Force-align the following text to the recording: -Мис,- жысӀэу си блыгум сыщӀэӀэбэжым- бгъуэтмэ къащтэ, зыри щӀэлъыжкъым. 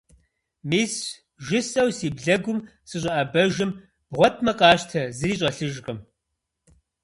-Мис,- 0.69 0.93
жысӀэу 1.45 1.89
си 1.97 2.07
блыгум 2.17 2.59
сыщӀэӀэбэжым- 2.89 3.71
бгъуэтмэ 4.11 4.53
къащтэ, 4.59 5.01
зыри 5.17 5.35
щӀэлъыжкъым. 5.39 5.99